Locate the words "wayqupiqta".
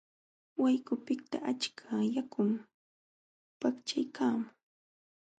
0.61-1.37